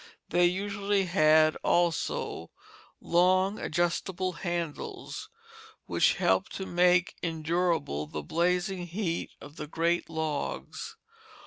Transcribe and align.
They 0.29 0.45
usually 0.47 1.03
had, 1.05 1.57
also, 1.57 2.49
long, 2.99 3.59
adjustable 3.59 4.31
handles, 4.31 5.29
which 5.85 6.15
helped 6.15 6.53
to 6.55 6.65
make 6.65 7.17
endurable 7.21 8.07
the 8.07 8.23
blazing 8.23 8.87
heat 8.87 9.29
of 9.39 9.57
the 9.57 9.67
great 9.67 10.09
logs. 10.09 10.97